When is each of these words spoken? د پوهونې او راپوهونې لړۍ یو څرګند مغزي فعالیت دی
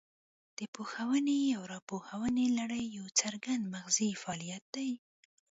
د 0.57 0.59
پوهونې 0.75 1.39
او 1.57 1.61
راپوهونې 1.73 2.45
لړۍ 2.59 2.83
یو 2.97 3.05
څرګند 3.19 3.63
مغزي 3.73 4.09
فعالیت 4.21 4.63
دی 4.75 4.91